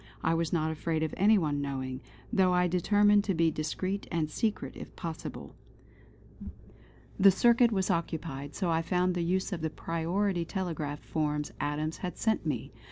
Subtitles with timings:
[0.23, 2.01] I was not afraid of any one knowing,
[2.33, 5.53] though I determined to be discreet and secret if possible.
[7.19, 11.97] The circuit was occupied, so I found the use of the priority telegraph forms Adams
[11.97, 12.71] had sent me.